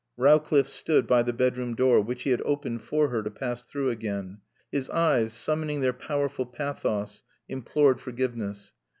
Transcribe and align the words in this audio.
Rowcliffe 0.17 0.67
stood 0.67 1.05
by 1.05 1.21
the 1.21 1.31
bedroom 1.31 1.75
door, 1.75 2.01
which 2.01 2.23
he 2.23 2.31
had 2.31 2.41
opened 2.43 2.81
for 2.81 3.09
her 3.09 3.21
to 3.21 3.29
pass 3.29 3.63
through 3.63 3.91
again. 3.91 4.39
His 4.71 4.89
eyes, 4.89 5.31
summoning 5.31 5.81
their 5.81 5.93
powerful 5.93 6.47
pathos, 6.47 7.21
implored 7.47 8.01
forgiveness. 8.01 8.73